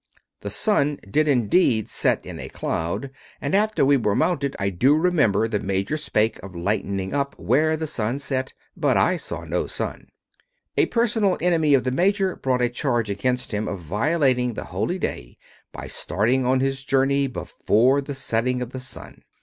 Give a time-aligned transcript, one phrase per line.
[0.39, 4.95] The sun did indeed set in a cloud, and after we were mounted, I do
[4.95, 9.67] remember the major spake of lightening up where the sun set; but I saw no
[9.67, 10.07] sun."
[10.75, 14.97] A personal enemy of the major's brought a charge against him of violating the holy
[14.97, 15.37] day
[15.71, 19.21] by starting on his journey before the setting of the sun.